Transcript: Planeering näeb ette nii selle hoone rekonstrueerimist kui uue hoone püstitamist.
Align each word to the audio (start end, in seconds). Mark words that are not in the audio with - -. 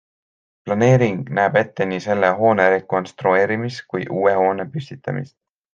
Planeering 0.69 1.19
näeb 1.39 1.59
ette 1.61 1.87
nii 1.91 2.01
selle 2.07 2.33
hoone 2.41 2.67
rekonstrueerimist 2.77 3.87
kui 3.93 4.05
uue 4.21 4.37
hoone 4.43 4.71
püstitamist. 4.77 5.37